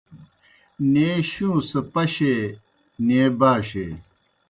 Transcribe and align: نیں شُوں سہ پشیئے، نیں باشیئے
نیں 0.91 1.17
شُوں 1.31 1.55
سہ 1.69 1.79
پشیئے، 1.91 2.39
نیں 3.05 3.29
باشیئے 3.39 3.89